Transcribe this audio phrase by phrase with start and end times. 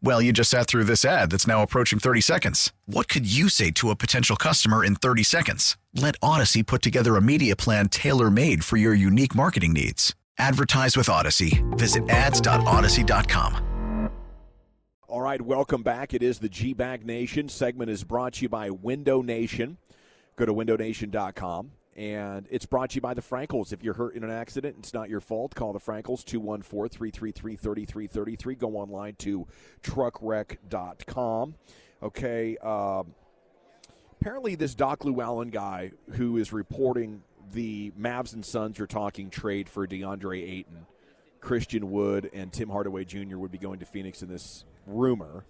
[0.00, 2.72] Well, you just sat through this ad that's now approaching 30 seconds.
[2.86, 5.76] What could you say to a potential customer in 30 seconds?
[5.94, 10.14] Let Audacy put together a media plan tailor made for your unique marketing needs.
[10.38, 11.64] Advertise with Audacy.
[11.76, 13.64] Visit ads.audacy.com.
[15.08, 16.12] All right, welcome back.
[16.12, 17.48] It is the G Bag Nation.
[17.48, 19.78] Segment is brought to you by Window Nation.
[20.36, 21.72] Go to windownation.com.
[21.98, 23.72] And it's brought to you by the Frankels.
[23.72, 25.56] If you're hurt in an accident, it's not your fault.
[25.56, 28.54] Call the Frankels 214 333 3333.
[28.54, 29.48] Go online to
[29.82, 31.56] truckwreck.com.
[32.00, 32.56] Okay.
[32.58, 33.14] Um,
[34.20, 39.68] apparently, this Doc Llewellyn guy who is reporting the Mavs and Suns are talking trade
[39.68, 40.86] for DeAndre Ayton,
[41.40, 43.38] Christian Wood, and Tim Hardaway Jr.
[43.38, 45.44] would be going to Phoenix in this rumor.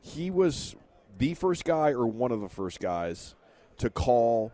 [0.00, 0.74] He was
[1.18, 3.36] the first guy or one of the first guys
[3.78, 4.50] to call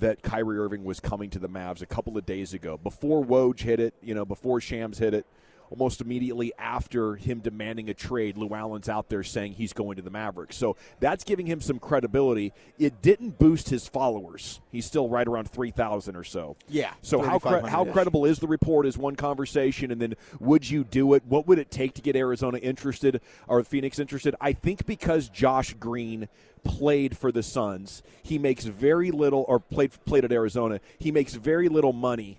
[0.00, 2.76] that Kyrie Irving was coming to the Mavs a couple of days ago.
[2.76, 5.26] Before Woj hit it, you know, before Shams hit it,
[5.70, 10.10] almost immediately after him demanding a trade, Llewellyn's out there saying he's going to the
[10.10, 10.56] Mavericks.
[10.56, 12.52] So that's giving him some credibility.
[12.78, 14.60] It didn't boost his followers.
[14.70, 16.56] He's still right around 3,000 or so.
[16.68, 16.92] Yeah.
[17.02, 20.84] So how cre- how credible is the report is one conversation and then would you
[20.84, 21.24] do it?
[21.26, 24.34] What would it take to get Arizona interested or Phoenix interested?
[24.40, 26.28] I think because Josh Green
[26.64, 30.80] played for the Suns, he makes very little or played played at Arizona.
[30.98, 32.38] He makes very little money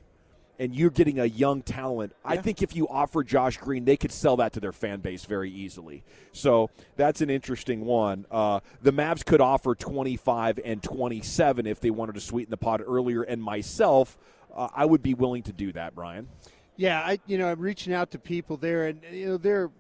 [0.60, 4.12] and you're getting a young talent, I think if you offer Josh Green, they could
[4.12, 6.04] sell that to their fan base very easily.
[6.32, 8.26] So that's an interesting one.
[8.32, 12.82] Uh, the Mavs could offer 25 and 27 if they wanted to sweeten the pot
[12.86, 14.18] earlier, and myself,
[14.56, 16.28] uh, I would be willing to do that, Brian.
[16.78, 19.72] Yeah, I you know I'm reaching out to people there, and you know they're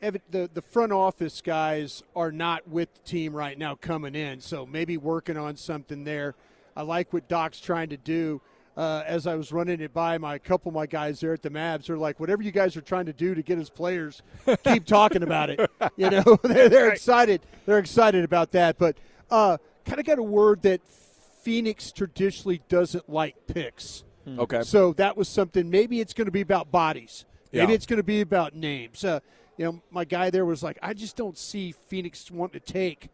[0.00, 4.64] the the front office guys are not with the team right now coming in, so
[4.64, 6.34] maybe working on something there.
[6.76, 8.40] I like what Doc's trying to do
[8.76, 11.50] uh, as I was running it by my couple of my guys there at the
[11.50, 14.22] Mavs, they're like, whatever you guys are trying to do to get his players,
[14.64, 15.60] keep talking about it.
[15.96, 17.42] You know, they're, they're excited.
[17.66, 18.78] They're excited about that.
[18.78, 18.96] But
[19.30, 20.80] uh, kind of got a word that
[21.42, 24.04] Phoenix traditionally doesn't like picks.
[24.26, 24.62] Okay.
[24.62, 25.68] So that was something.
[25.68, 27.24] Maybe it's going to be about bodies.
[27.52, 27.74] Maybe Yeah.
[27.74, 29.04] it's going to be about names.
[29.04, 29.20] Uh,
[29.58, 33.10] you know, my guy there was like, I just don't see Phoenix wanting to take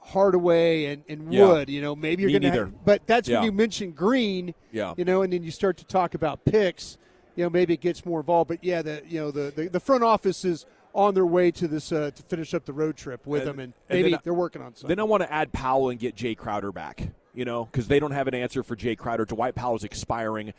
[0.00, 1.46] Hardaway and, and Yeah.
[1.46, 1.68] Wood.
[1.68, 2.72] You know, maybe you're going to.
[2.84, 3.38] But that's Yeah.
[3.38, 4.54] when you mention Green.
[4.72, 4.94] Yeah.
[4.96, 6.98] You know, and then you start to talk about picks.
[7.36, 8.48] You know, maybe it gets more involved.
[8.48, 11.66] But yeah, the you know the the, the front office is on their way to
[11.66, 14.20] this uh, to finish up the road trip with And- them, and and maybe then
[14.24, 14.88] they're working on something.
[14.88, 17.98] Then I want to add Powell and get Jae Crowder back, you know, because they
[17.98, 19.24] don't have an answer for Jae Crowder.
[19.24, 20.52] Dwight Powell's expiring.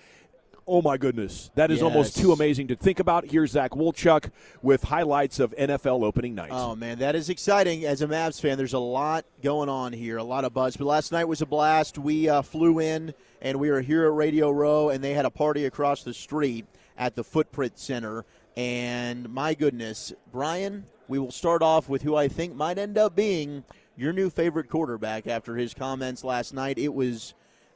[0.65, 3.25] Oh my goodness, that is almost too amazing to think about.
[3.25, 4.31] Here's Zach Wolchuk
[4.61, 6.51] with highlights of NFL opening night.
[6.53, 7.83] Oh man, that is exciting.
[7.83, 10.77] As a Mavs fan, there's a lot going on here, a lot of buzz.
[10.77, 11.97] But last night was a blast.
[11.97, 15.29] We uh, flew in, and we were here at Radio Row, and they had a
[15.29, 16.65] party across the street
[16.97, 18.23] at the Footprint Center.
[18.55, 23.17] And my goodness, Brian, we will start off with who I think might end up
[23.17, 23.65] being
[23.97, 26.77] your new favorite quarterback after his comments last night.
[26.77, 27.33] It was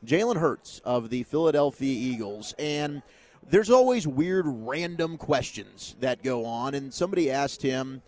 [0.07, 2.55] Jalen Hurts of the Philadelphia Eagles.
[2.57, 3.03] And
[3.49, 6.73] there's always weird, random questions that go on.
[6.73, 8.01] And somebody asked him,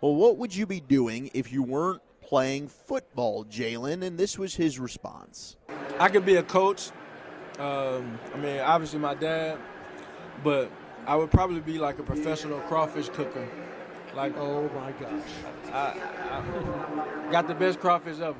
[0.00, 4.04] Well, what would you be doing if you weren't playing football, Jalen?
[4.04, 5.56] And this was his response.
[5.98, 6.90] I could be a coach.
[7.58, 9.58] Um, I mean, obviously my dad,
[10.44, 10.70] but
[11.06, 13.48] I would probably be like a professional crawfish cooker.
[14.14, 15.22] Like, oh my gosh,
[15.72, 15.94] I,
[16.30, 18.36] I got the best crawfish ever.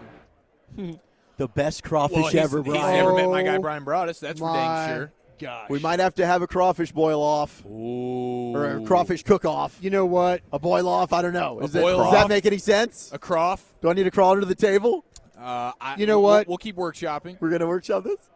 [1.36, 2.96] The best crawfish Well, he's- ever, he's Brian.
[2.96, 4.20] never met my guy Bryan Broaddus.
[4.20, 5.12] That's for dang sure.
[5.38, 5.68] gosh.
[5.68, 8.54] We might have to have a crawfish boil off Ooh.
[8.54, 9.76] or a crawfish cook off.
[9.82, 10.40] You know what?
[10.52, 11.12] A boil off?
[11.12, 11.60] I don't know.
[11.60, 13.10] Is that- boil does that make any sense?
[13.12, 13.64] A croft.
[13.82, 15.04] Do I need to crawl under the table?
[15.38, 16.48] Uh, I, You know we'll- what?
[16.48, 17.36] We'll, keep workshopping.
[17.38, 18.30] We're going to workshop this?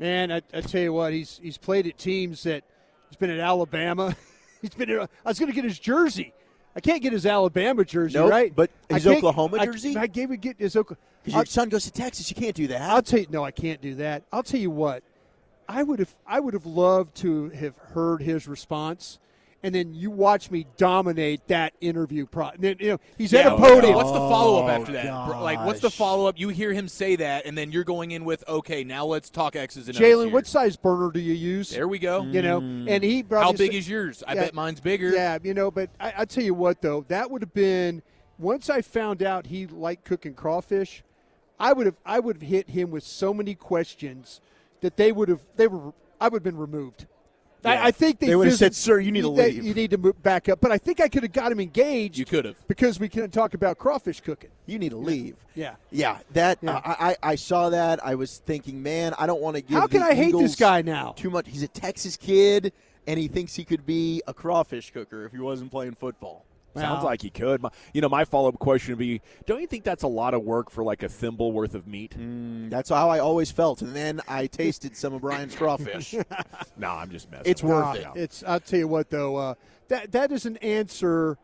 [0.00, 2.64] Man, I, I tell you what, he's he's played at teams that
[3.10, 4.16] he's been at Alabama.
[4.62, 4.90] he's been.
[4.90, 6.32] At, I was going to get his jersey.
[6.80, 8.56] I can't get his Alabama jersey, Nope, right?
[8.56, 9.94] but I his Oklahoma I- jersey?
[9.98, 11.06] I, gave it get his Oklahoma.
[11.22, 12.30] Because your son goes to Texas.
[12.30, 12.80] You can't do that.
[12.80, 13.26] I'll tell you.
[13.28, 14.22] No, I can't do that.
[14.32, 15.02] I'll tell you what.
[15.68, 16.14] I would have.
[16.26, 19.18] I would have loved to have heard his response,
[19.62, 22.26] and then you watch me dominate that interview.
[22.26, 23.94] Pro- and then, you know, he's Yeah, at a oh podium.
[23.94, 25.26] What's the follow up Oh, after that?
[25.26, 26.38] Bro, Like, what's the follow up?
[26.38, 29.56] You hear him say that, and then you're going in with, okay, now let's talk
[29.56, 30.02] X's and O's.
[30.02, 31.70] Jalen, what size burner do you use?
[31.70, 32.22] There we go.
[32.22, 32.88] You know, mm.
[32.88, 34.22] and he brought How me big is yours?
[34.26, 34.44] I Yeah.
[34.44, 35.10] bet mine's bigger.
[35.10, 38.02] Yeah, you know, but I, I tell you what, though, that would have been
[38.38, 41.02] once I found out he liked cooking crawfish.
[41.58, 44.40] I would have I would have hit him with so many questions
[44.80, 47.06] that they would have they were I would have been removed.
[47.64, 49.90] I, I think they, They would have said, "Sir, you need to leave." You need
[49.90, 52.18] to move back up." But I think I could have got him engaged.
[52.18, 52.56] You could have.
[52.68, 54.50] because we can talk about crawfish cooking.
[54.66, 55.36] You need to leave.
[55.54, 55.74] Yeah.
[55.90, 56.80] Yeah, that Yeah.
[56.84, 58.04] I, I I saw that.
[58.04, 59.78] I was thinking, man, I don't want to give.
[59.78, 61.12] How can I hate this guy now?
[61.12, 61.46] Too much.
[61.48, 62.72] He's a Texas kid,
[63.06, 66.44] and he thinks he could be a crawfish cooker if he wasn't playing football.
[66.76, 67.62] Sounds like he could.
[67.62, 70.34] My, you know, my follow up question would be: Don't you think that's a lot
[70.34, 72.14] of work for like a thimble worth of meat?
[72.70, 73.82] That's how I always felt.
[73.82, 76.14] And then I tasted some of Brian's crawfish.
[76.76, 77.50] No, I'm just messing.
[77.50, 78.00] It's with worth you.
[78.02, 78.22] it.
[78.22, 78.44] It's.
[78.46, 79.36] I'll tell you what, though.
[79.36, 79.54] Uh,
[79.88, 81.36] that that is an answer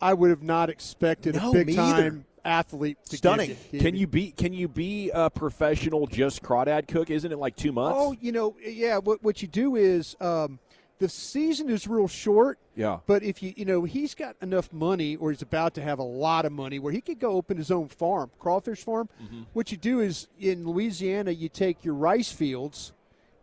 [0.00, 2.24] I would have not expected No, a big time either.
[2.44, 2.96] athlete.
[3.10, 3.48] To Stunning.
[3.48, 7.10] Give you, Can you be can you be a professional just crawdad cook?
[7.10, 7.98] Isn't it like two months?
[8.00, 8.98] Oh, you know, yeah.
[8.98, 10.58] What what you do is um,
[10.98, 12.58] the season is real short.
[12.74, 12.98] yeah.
[13.06, 16.02] But if you you know he's got enough money, or he's about to have a
[16.04, 19.08] lot of money, where he could go open his own farm, crawfish farm.
[19.22, 19.42] Mm-hmm.
[19.52, 22.92] What you do is in Louisiana, you take your rice fields,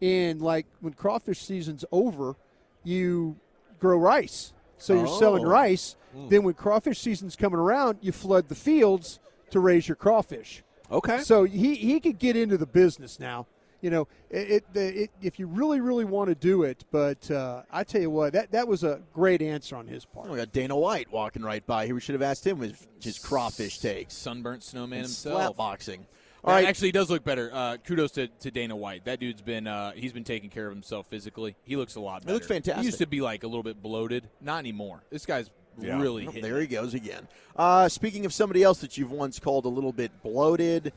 [0.01, 2.35] and like when crawfish season's over,
[2.83, 3.37] you
[3.79, 4.53] grow rice.
[4.77, 5.49] So you're selling Oh.
[5.49, 5.95] rice.
[6.13, 6.27] Hmm.
[6.29, 9.19] Then when crawfish season's coming around, you flood the fields
[9.51, 10.63] to raise your crawfish.
[10.91, 11.19] Okay.
[11.21, 13.47] So he, he could get into the business now.
[13.85, 16.83] You know, it, it, it if you really really want to do it.
[16.91, 20.25] But uh, I tell you what, that that was a great answer on his part.
[20.27, 21.93] Oh, we got Dana White walking right by here.
[21.93, 24.15] We should have asked him his, his crawfish takes.
[24.15, 25.35] Sunburnt snowman And himself.
[25.39, 26.07] slap boxing.
[26.43, 26.67] All All right.
[26.67, 27.51] Actually, he does look better.
[27.53, 29.05] Uh, kudos to, to Dana White.
[29.05, 31.55] That dude's been uh, he's been taking care of himself physically.
[31.63, 32.33] He looks a lot better.
[32.33, 32.79] looks fantastic.
[32.81, 34.27] He used to be like a little bit bloated.
[34.41, 35.03] Not anymore.
[35.11, 36.01] This guy's Yeah.
[36.01, 36.61] really Oh, there it.
[36.61, 37.27] he goes again.
[37.55, 40.91] Uh, speaking of somebody else that you've once called a little bit bloated,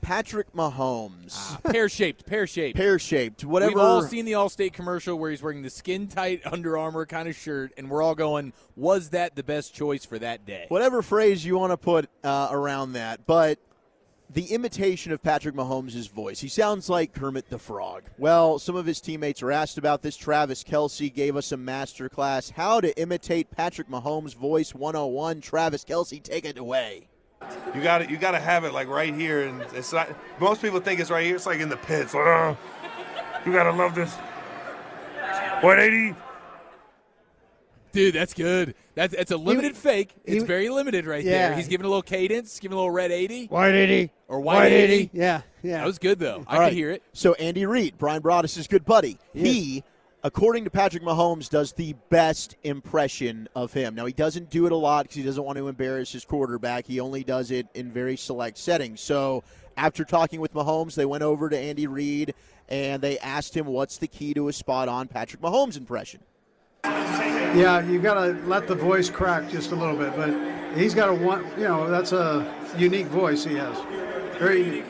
[0.00, 1.62] Patrick Mahomes.
[1.70, 2.76] pear shaped, pear shaped.
[2.76, 3.70] Pear shaped, whatever.
[3.70, 7.28] We've all seen the Allstate commercial where he's wearing the skin tight Under Armour kind
[7.28, 11.02] of shirt, and we're all going, "Was that the best choice for that day?" whatever
[11.02, 13.58] phrase you want to put uh, around that, but
[14.32, 16.40] the imitation of Patrick Mahomes' voice.
[16.40, 18.04] He sounds like Kermit the Frog.
[18.16, 20.16] Well, some of his teammates are asked about this.
[20.16, 25.42] Travis Kelce gave us a master class how to imitate Patrick Mahomes' voice 101.
[25.42, 27.08] Travis Kelce, take it away.
[27.74, 30.08] You got to You got to have it like right here, and it's not.
[30.40, 31.36] Most people think it's right here.
[31.36, 32.14] It's like in the pits.
[32.14, 32.54] Uh,
[33.46, 34.12] you got to love this.
[35.62, 36.14] 180.
[37.92, 38.74] Dude, that's good.
[38.94, 40.14] That's it's a limited fake.
[40.24, 41.48] It's he- very limited right Yeah.
[41.48, 41.56] there.
[41.56, 45.10] He's giving a little cadence, giving a little red eighty White eighty or white, eighty.
[45.12, 45.78] Yeah, yeah.
[45.78, 46.44] That was good though.
[46.46, 46.68] I All right.
[46.68, 47.02] could hear it.
[47.12, 49.84] So Andy Reid, Bryan Broaddus' good buddy, he,
[50.22, 53.94] according to Patrick Mahomes, does the best impression of him.
[53.94, 56.86] Now he doesn't do it a lot because he doesn't want to embarrass his quarterback.
[56.86, 59.00] He only does it in very select settings.
[59.00, 59.42] So
[59.76, 62.34] after talking with Mahomes, they went over to Andy Reid
[62.68, 66.20] and they asked him what's the key to a spot on Patrick Mahomes impression.
[66.84, 70.32] Yeah, you got to let the voice crack just a little bit, but
[70.76, 71.44] he's got a one.
[71.58, 73.78] You know, that's a unique voice he has.
[74.38, 74.84] Very unique.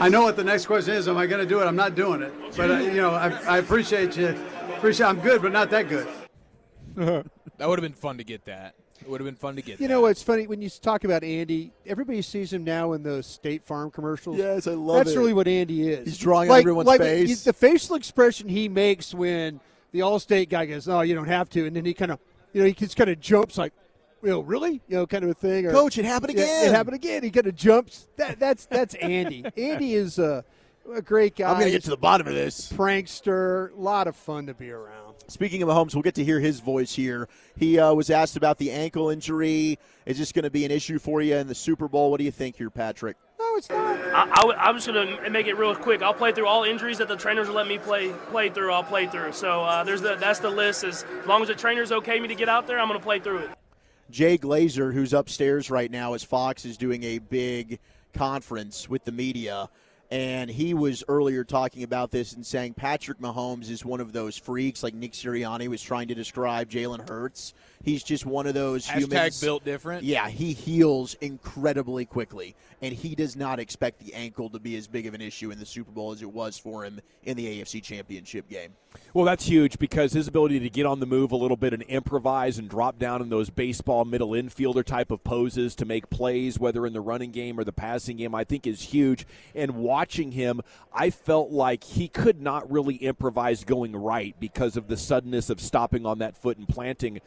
[0.00, 1.08] I know what the next question is.
[1.08, 1.66] Am I going to do it?
[1.66, 4.34] I'm not doing it, but uh, you know, I, I appreciate you.
[4.76, 5.06] Appreciate.
[5.06, 6.08] I'm good, but not that good.
[7.58, 8.74] That would have been fun to get that.
[9.02, 9.80] It would have been fun to get.
[9.80, 9.92] You that.
[9.92, 11.72] know what's funny when you talk about Andy?
[11.84, 14.38] Everybody sees him now in those State Farm commercials.
[14.38, 15.04] Yes, I love it.
[15.04, 15.18] That's it.
[15.18, 16.06] really what Andy is.
[16.06, 17.44] He's drawing on like, everyone's like face.
[17.44, 19.60] The facial expression he makes when
[19.92, 22.18] the All-State guy goes, "Oh, you don't have to," and then he kind of,
[22.54, 23.74] you know, he just kind of jumps like,
[24.22, 25.66] "You know, really?" You know, kind of a thing.
[25.66, 26.68] Or, Coach, it happened Yeah, again.
[26.68, 27.22] it happened again.
[27.22, 28.08] He kind of jumps.
[28.16, 29.44] That that's that's Andy.
[29.56, 30.44] Andy is a,
[30.92, 31.48] a great guy.
[31.48, 32.70] I'm going to get to the bottom of this.
[32.72, 33.72] prankster.
[33.72, 35.14] A lot of fun to be around.
[35.28, 37.28] Speaking of Mahomes, we'll get to hear his voice here.
[37.56, 39.78] He uh, was asked about the ankle injury.
[40.04, 42.10] Is this going to be an issue for you in the Super Bowl?
[42.10, 43.16] What do you think here, Patrick?
[43.38, 43.96] No, it's not.
[44.12, 46.02] I, I, am just gonna make it real quick.
[46.02, 48.70] I'll play through all injuries that the trainers will let me play play through.
[48.70, 49.32] I'll play through.
[49.32, 50.84] So uh, there's the that's the list.
[50.84, 53.38] As long as the trainers okay me to get out there, I'm gonna play through
[53.38, 53.50] it.
[54.10, 57.78] Jay Glazer, who's upstairs right now as Fox is doing a big
[58.12, 59.68] conference with the media,
[60.10, 64.36] and he was earlier talking about this and saying Patrick Mahomes is one of those
[64.36, 67.54] freaks, like Nick Sirianni was trying to describe Jalen Hurts.
[67.82, 69.40] He's just one of those Hashtag humans.
[69.40, 70.04] built different.
[70.04, 74.86] Yeah, he heals incredibly quickly, and he does not expect the ankle to be as
[74.86, 77.60] big of an issue in the Super Bowl as it was for him in the
[77.60, 78.74] AFC Championship game.
[79.14, 81.82] Well, that's huge because his ability to get on the move a little bit and
[81.84, 86.58] improvise and drop down in those baseball middle infielder type of poses to make plays,
[86.58, 89.26] whether in the running game or the passing game, I think is huge.
[89.54, 90.60] And watching him,
[90.92, 95.60] I felt like he could not really improvise going right because of the suddenness of
[95.60, 97.20] stopping on that foot and planting.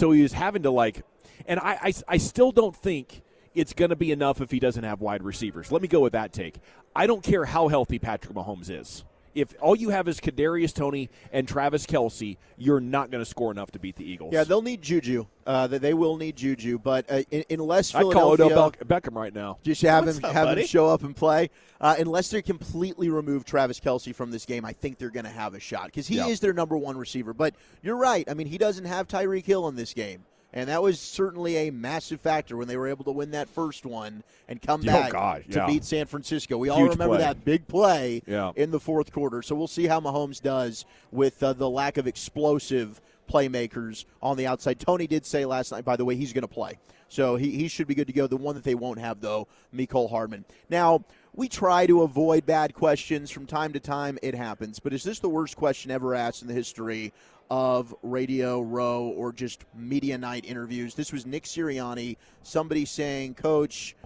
[0.00, 1.02] So he was having to like,
[1.44, 3.20] and I, I, I still don't think
[3.54, 5.70] it's going to be enough if he doesn't have wide receivers.
[5.70, 6.54] Let me go with that take.
[6.96, 9.04] I don't care how healthy Patrick Mahomes is
[9.34, 13.50] if all you have is Kadarius Toney and Travis Kelce, you're not going to score
[13.50, 14.32] enough to beat the Eagles.
[14.32, 15.26] Yeah, they'll need Juju.
[15.46, 19.58] Uh, they will need Juju, but uh, in, unless I call Odell Beckham right now,
[19.62, 20.60] just have him up, have buddy?
[20.62, 21.50] him show up and play.
[21.80, 25.30] Uh, unless they completely remove Travis Kelce from this game, I think they're going to
[25.30, 26.28] have a shot because he Yep.
[26.28, 27.32] is their number one receiver.
[27.32, 28.28] But you're right.
[28.30, 30.24] I mean, he doesn't have Tyreek Hill in this game.
[30.52, 33.86] And that was certainly a massive factor when they were able to win that first
[33.86, 35.66] one and come Oh, back God, to yeah.
[35.66, 36.58] beat San Francisco.
[36.58, 37.18] We all remember play.
[37.18, 38.50] that big play Yeah.
[38.56, 39.42] in the fourth quarter.
[39.42, 44.46] So we'll see how Mahomes does with uh, the lack of explosive playmakers on the
[44.46, 44.80] outside.
[44.80, 46.78] Toney did say last night, by the way, he's going to play.
[47.08, 48.26] So he, he should be good to go.
[48.26, 50.44] The one that they won't have, though, Mecole Hardman.
[50.68, 51.04] Now,
[51.34, 54.18] we try to avoid bad questions from time to time.
[54.22, 54.78] It happens.
[54.80, 57.12] But is this the worst question ever asked in the history
[57.50, 60.94] of Radio Row or just media night interviews?
[60.94, 63.96] This was Nick Sirianni, somebody saying, Coach,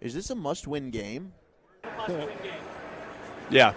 [0.00, 1.32] is this a must win game?
[3.50, 3.72] Yeah.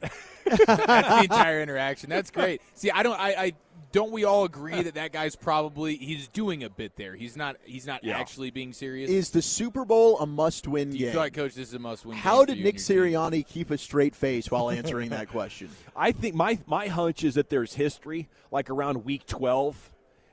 [0.44, 2.08] That's the entire interaction.
[2.10, 2.62] That's great.
[2.74, 3.18] See, I don't.
[3.18, 3.52] I, I
[3.92, 4.10] don't.
[4.12, 7.14] We all agree that that guy's probably he's doing a bit there.
[7.14, 7.56] He's not.
[7.64, 8.18] He's not Yeah.
[8.18, 9.10] actually being serious.
[9.10, 11.12] Is the Super Bowl a must win Do game?
[11.12, 12.16] feel like, Coach, this is a must-win?
[12.16, 13.14] How game did Nick and your team?
[13.14, 15.68] Sirianni keep a straight face while answering that question?
[15.96, 18.28] I think my my hunch is that there's history.
[18.50, 19.90] Like around week 12,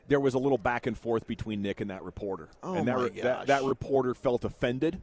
[0.08, 2.98] there was a little back and forth between Nick and that reporter, Oh, and that,
[2.98, 5.02] my re- that that reporter felt offended.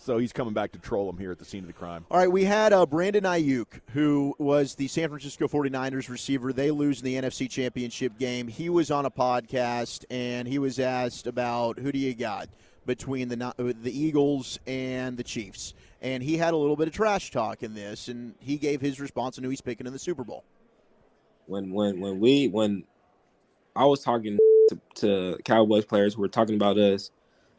[0.00, 2.06] So he's coming back to troll him here at the scene of the crime.
[2.10, 6.52] All right, we had uh, Brandon Aiyuk, who was the San Francisco 49ers receiver.
[6.52, 8.46] They lose in the NFC Championship game.
[8.46, 12.48] He was on a podcast, and he was asked about who do you got
[12.86, 15.74] between the uh, the Eagles and the Chiefs.
[16.00, 19.00] And he had a little bit of trash talk in this, and he gave his
[19.00, 20.44] response on who he's picking in the Super Bowl.
[21.46, 22.84] when when when we when
[23.74, 24.38] I was talking
[24.68, 27.10] to, to Cowboys players who were talking about us.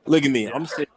[0.06, 0.50] Look at me.
[0.50, 0.88] I'm sitting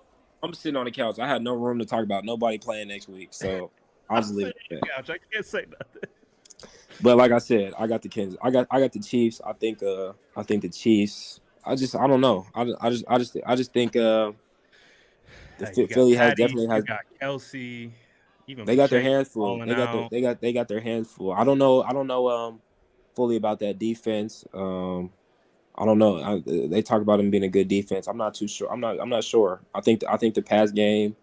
[0.42, 1.18] I'm sitting on the couch.
[1.18, 3.28] I had no room to talk about nobody playing next week.
[3.32, 3.70] So
[4.10, 4.90] I'll just leave it at that.
[4.90, 5.10] Couch.
[5.10, 6.10] I can't say nothing.
[7.00, 8.38] But like I said, I got the Kansas.
[8.42, 9.40] I got I got the Chiefs.
[9.44, 11.40] I think uh I think the Chiefs.
[11.64, 12.46] I just I don't know.
[12.54, 14.32] I, I just I just I just think uh
[15.58, 17.92] the Hey, Philly has Patty, definitely has got Kelce.
[18.48, 19.58] Even they got their hands full.
[19.64, 21.32] They got their, they got they got their hands full.
[21.32, 21.82] I don't know.
[21.82, 22.60] I don't know um
[23.14, 24.44] fully about that defense.
[24.52, 25.10] Um,
[25.74, 26.22] I don't know.
[26.22, 28.06] I, they talk about them being a good defense.
[28.06, 28.70] I'm not too sure.
[28.70, 29.00] I'm not.
[29.00, 29.60] I'm not sure.
[29.74, 31.16] I think I think the pass game,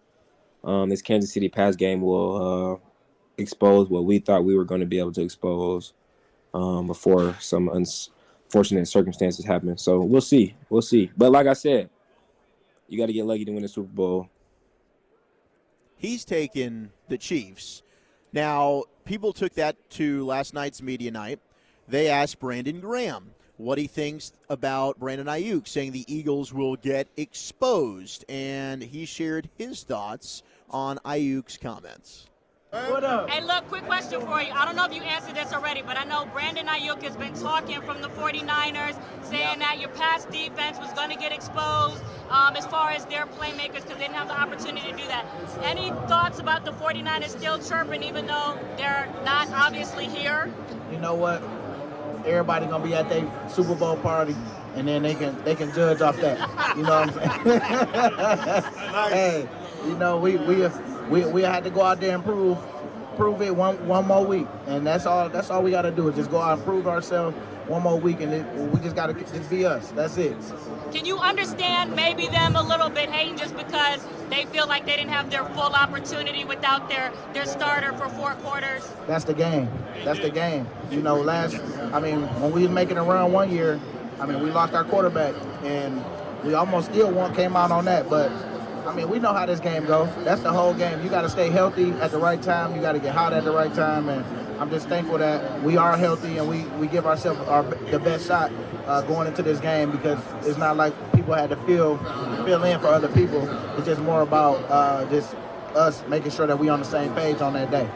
[0.64, 2.76] um, this Kansas City pass game will uh,
[3.38, 5.92] expose what we thought we were going to be able to expose
[6.52, 9.78] um, before some unfortunate circumstances happen.
[9.78, 10.56] So we'll see.
[10.68, 11.10] We'll see.
[11.16, 11.88] But like I said,
[12.88, 14.28] you got to get lucky to win the Super Bowl.
[15.96, 17.82] He's taken the Chiefs.
[18.32, 21.40] Now, people took that to last night's media night.
[21.86, 27.08] They asked Brandon Graham what he thinks about Brandon Aiyuk, saying the Eagles will get
[27.16, 28.24] exposed.
[28.28, 32.26] And he shared his thoughts on Aiyuk's comments.
[32.70, 33.28] What up?
[33.28, 34.52] Hey, look, quick question for you.
[34.52, 37.34] I don't know if you answered this already, but I know Brandon Aiyuk has been
[37.34, 42.00] talking from the 49ers, saying that your pass defense was going to get exposed
[42.30, 45.26] um, as far as their playmakers because they didn't have the opportunity to do that.
[45.64, 50.54] Any thoughts about the 49ers still chirping even though they're not obviously here?
[50.92, 51.42] you know what?
[52.26, 54.36] Everybody gonna be at their Super Bowl party,
[54.74, 56.38] and then they can they can judge off that.
[56.76, 57.60] You know what I'm saying?
[59.12, 59.48] hey,
[59.86, 60.68] you know we we
[61.08, 62.58] we we had to go out there and prove
[63.16, 66.08] prove it one one more week, and that's all that's all we got to do
[66.08, 67.36] is just go out and prove ourselves
[67.70, 69.92] one more week, and it, we just got to just be us.
[69.92, 70.36] That's it.
[70.92, 74.96] Can you understand maybe them a little bit hating just because they feel like they
[74.96, 78.90] didn't have their full opportunity without their, their starter for four quarters?
[79.06, 79.70] That's the game.
[80.04, 80.66] That's the game.
[80.90, 81.60] You know, last,
[81.94, 83.80] I mean, when we was making a run one year,
[84.18, 86.04] I mean, we lost our quarterback, and
[86.44, 88.10] we almost still won, came out on that.
[88.10, 88.32] But
[88.84, 90.08] I mean, we know how this game goes.
[90.24, 91.02] That's the whole game.
[91.04, 92.74] You got to stay healthy at the right time.
[92.74, 95.78] You got to get hot at the right time, and I'm just thankful that we
[95.78, 98.52] are healthy and we, we give ourselves our the best shot
[98.86, 101.96] uh, going into this game because it's not like people had to fill
[102.44, 103.48] fill in for other people.
[103.78, 105.34] It's just more about uh, just
[105.74, 107.88] us making sure that we're on the same page on that day.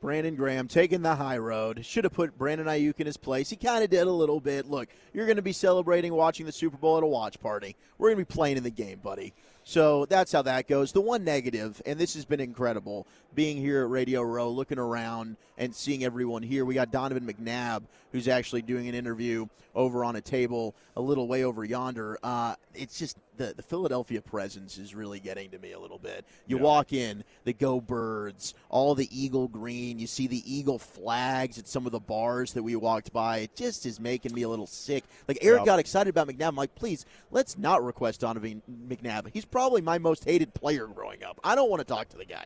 [0.00, 1.84] Brandon Graham taking the high road.
[1.84, 3.50] Should have put Brandon Aiyuk in his place.
[3.50, 4.66] He kind of did a little bit.
[4.66, 7.74] Look, you're going to be celebrating watching the Super Bowl at a watch party.
[7.98, 9.34] We're going to be playing in the game, buddy.
[9.68, 10.92] So that's how that goes.
[10.92, 15.36] The one negative, and this has been incredible, being here at Radio Row, looking around
[15.58, 16.64] and seeing everyone here.
[16.64, 19.44] We got Donovan McNabb, who's actually doing an interview
[19.74, 22.18] over on a table a little way over yonder.
[22.22, 26.24] Uh, it's just the, the Philadelphia presence is really getting to me a little bit.
[26.46, 26.62] You Yeah.
[26.62, 29.98] walk in, the Go Birds, all the Eagle green.
[29.98, 33.38] You see the Eagle flags at some of the bars that we walked by.
[33.38, 35.04] It just is making me a little sick.
[35.28, 35.66] Like Eric Yeah.
[35.66, 36.48] got excited about McNabb.
[36.48, 39.30] I'm like, please, let's not request Donovan McNabb.
[39.32, 41.40] He's probably my most hated player growing up.
[41.42, 42.44] I don't want to talk to the guy.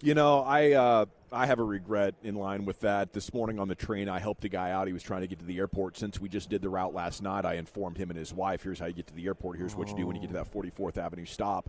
[0.00, 3.12] You know, I uh, I have a regret in line with that.
[3.12, 4.86] This morning on the train, I helped a guy out.
[4.86, 5.98] He was trying to get to the airport.
[5.98, 8.62] Since we just did the route last night, I informed him and his wife.
[8.62, 9.58] Here's how you get to the airport.
[9.58, 11.68] Here's what you do when you get to that 44th Avenue stop.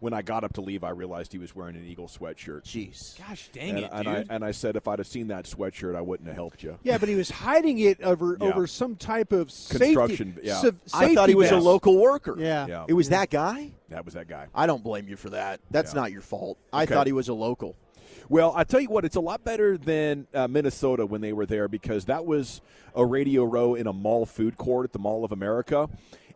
[0.00, 2.62] When I got up to leave, I realized he was wearing an Eagle sweatshirt.
[2.64, 4.30] Jeez, gosh dang and, it, and dude.
[4.30, 6.78] I and I said if I'd have seen that sweatshirt, I wouldn't have helped you.
[6.82, 8.48] Yeah, but he was hiding it over Yeah.
[8.48, 10.60] over some type of Construction, Safety, yeah.
[10.60, 12.34] sa- I thought he safety was a local worker.
[12.38, 12.66] Yeah.
[12.66, 12.84] Yeah.
[12.88, 13.70] It was that guy?
[13.88, 14.46] That was that guy.
[14.54, 15.60] I don't blame you for that.
[15.70, 16.00] That's Yeah.
[16.00, 16.58] not your fault.
[16.72, 16.94] I Okay.
[16.94, 17.76] thought he was a local.
[18.28, 21.44] Well, I tell you what, it's a lot better than uh, Minnesota when they were
[21.46, 22.62] there because that was
[22.94, 25.88] a radio row in a mall food court at the Mall of America,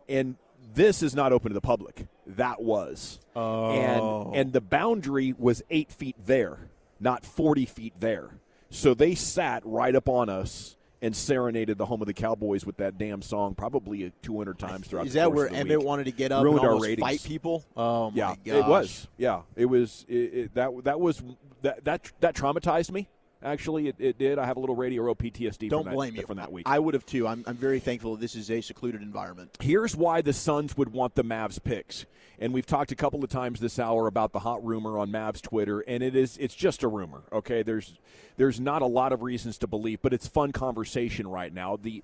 [0.07, 0.35] and
[0.73, 2.07] this is not open to the public.
[2.27, 3.71] That was, Oh.
[3.71, 8.29] and and the boundary was eight feet there, not forty feet there.
[8.69, 12.77] So they sat right up on us and serenaded the home of the Cowboys with
[12.77, 15.07] that damn song probably 200 times throughout.
[15.07, 15.87] Is that where Emmett week.
[15.87, 16.99] wanted to get up Ruined and our ratings.
[17.07, 17.63] fight people?
[17.77, 18.55] Oh my yeah, gosh.
[18.55, 19.07] it was.
[19.17, 20.05] Yeah, it was.
[20.09, 21.23] It, it, that that was
[21.61, 23.07] that that that traumatized me.
[23.41, 24.37] Actually, it, it did.
[24.37, 25.69] I have a little radio row PTSD.
[25.69, 26.67] Don't from that, blame you from that week.
[26.67, 27.25] I would have too.
[27.25, 29.55] I'm, I'm very thankful that this is a secluded environment.
[29.61, 32.05] Here's why the Suns would want the Mavs picks.
[32.41, 35.41] And we've talked a couple of times this hour about the hot rumor on Mavs
[35.41, 37.23] Twitter, and it is it's just a rumor.
[37.33, 37.93] Okay, there's
[38.37, 41.77] there's not a lot of reasons to believe, but it's fun conversation right now.
[41.77, 42.01] The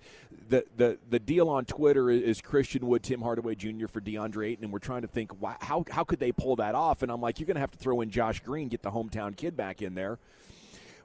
[0.49, 3.87] the the, the deal on Twitter is Christian Wood, Tim Hardaway Jr.
[3.87, 6.75] for DeAndre Ayton, and we're trying to think why, how how could they pull that
[6.75, 7.01] off?
[7.01, 9.37] And I'm like, you're going to have to throw in Josh Green, get the hometown
[9.37, 10.19] kid back in there.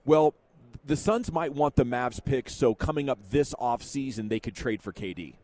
[0.04, 0.34] Well,
[0.84, 4.82] the Suns might want the Mavs pick so coming up this offseason they could trade
[4.82, 5.34] for KD.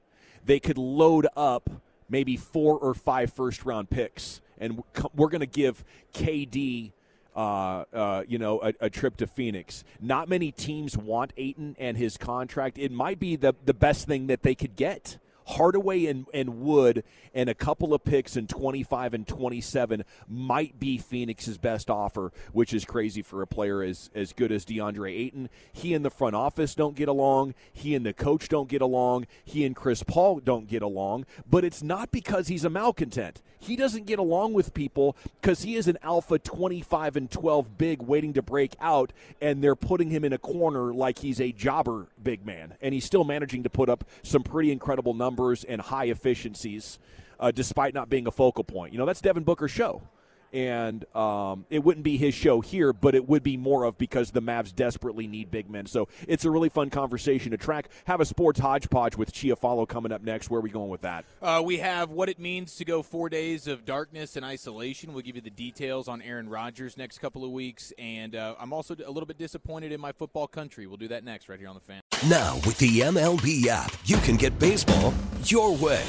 [0.45, 1.69] They could load up
[2.09, 4.83] maybe four or five first round picks, and
[5.15, 5.85] we're going to give
[6.15, 6.93] KD.
[7.35, 9.85] Uh, uh, you know, a, a trip to Phoenix.
[10.01, 12.79] Not many teams want Ayton and his contract.
[12.79, 15.19] It might be the the best thing that they could get.
[15.47, 20.99] Hardaway and, and Wood and a couple of picks in 25 and 27 might be
[20.99, 25.49] Phoenix's best offer, which is crazy for a player as, as good as DeAndre Ayton.
[25.73, 27.55] He and the front office don't get along.
[27.73, 29.27] He and the coach don't get along.
[29.45, 31.27] He and Chris Paul don't get along.
[31.49, 33.41] But it's not because he's a malcontent.
[33.59, 38.03] He doesn't get along with people because he is an alpha 25 and 12 big
[38.03, 42.07] waiting to break out, and they're putting him in a corner like he's a jobber
[42.23, 42.75] big man.
[42.81, 46.99] And he's still managing to put up some pretty incredible numbers and high efficiencies
[47.39, 48.93] uh, despite not being a focal point.
[48.93, 50.03] You know, that's Devin Booker's show.
[50.53, 54.31] And um, it wouldn't be his show here, but it would be more of because
[54.31, 55.87] the Mavs desperately need big men.
[55.87, 57.89] So it's a really fun conversation to track.
[58.07, 60.51] Have a sports hodgepodge with Chia Follow coming up next.
[60.51, 61.25] Where are we going with that?
[61.43, 65.13] Uh, we have what it means to go four days of darkness and isolation.
[65.13, 68.73] We'll give you the details on Aaron Rodgers next couple of weeks, and uh, I'm
[68.73, 70.87] also a little bit disappointed in my football country.
[70.87, 72.01] We'll do that next, right here on the fan.
[72.29, 75.13] Now, with the MLB app, you can get baseball
[75.45, 76.05] your way.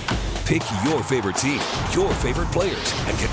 [0.46, 1.60] Pick your favorite team,
[1.92, 3.27] your favorite players, and get